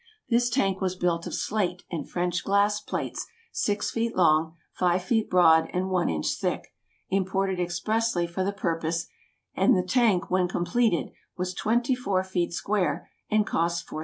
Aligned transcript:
This 0.29 0.49
tank 0.49 0.81
was 0.81 0.95
built 0.95 1.27
of 1.27 1.35
slate 1.35 1.83
and 1.91 2.09
French 2.09 2.43
glass 2.43 2.79
plates 2.81 3.27
six 3.51 3.91
feet 3.91 4.15
long, 4.15 4.55
five 4.73 5.03
feet 5.03 5.29
broad, 5.29 5.69
and 5.73 5.91
one 5.91 6.09
inch 6.09 6.37
thick, 6.39 6.73
imported 7.09 7.59
expressly 7.59 8.25
for 8.25 8.43
the 8.43 8.51
purpose, 8.51 9.05
and 9.53 9.77
the 9.77 9.83
tank, 9.85 10.31
when 10.31 10.47
completed, 10.47 11.11
was 11.37 11.53
twenty 11.53 11.93
four 11.93 12.23
feet 12.23 12.51
square, 12.51 13.11
and 13.29 13.45
cost 13.45 13.85
$4,000. 13.85 13.99